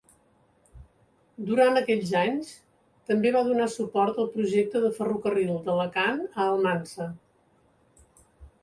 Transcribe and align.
Durant 1.49 1.77
aquells 1.81 2.13
anys 2.21 2.49
també 3.11 3.35
va 3.37 3.45
donar 3.51 3.69
suport 3.75 4.19
al 4.25 4.33
projecte 4.39 4.83
de 4.87 4.91
ferrocarril 4.99 5.53
d'Alacant 5.69 6.21
a 6.33 6.49
Almansa. 6.57 7.11